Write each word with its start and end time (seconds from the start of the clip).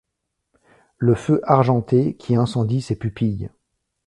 Le 0.97 1.13
feu 1.13 1.41
argenté 1.43 2.15
qui 2.15 2.35
incendie 2.35 2.81
ses 2.81 2.95
pupilles. 2.95 3.51